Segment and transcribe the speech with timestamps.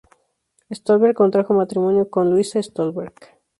[0.73, 3.13] Stolberg contrajo matrimonio con Luisa Stolberg.